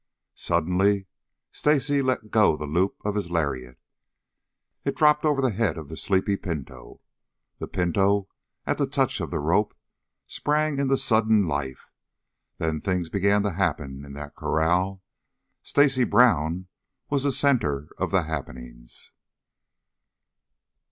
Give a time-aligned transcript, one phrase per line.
[0.33, 1.05] Suddenly
[1.51, 3.77] Stacy let go the loop of his lariat.
[4.83, 7.01] It dropped over the head of the sleepy pinto.
[7.59, 8.27] The pinto,
[8.65, 9.77] at the touch of the rope,
[10.25, 11.91] sprang into sudden life.
[12.57, 15.03] Then things began to happen in that corral.
[15.61, 16.65] Stacy Brown
[17.11, 19.11] was the center of the happenings.